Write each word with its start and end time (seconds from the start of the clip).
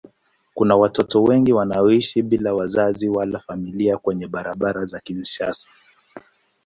Kuna 0.53 0.75
watoto 0.75 1.23
wengi 1.23 1.53
wanaoishi 1.53 2.21
bila 2.21 2.53
wazazi 2.53 3.09
wala 3.09 3.39
familia 3.39 3.97
kwenye 3.97 4.27
barabara 4.27 4.85
za 4.85 4.99
Kinshasa. 4.99 5.69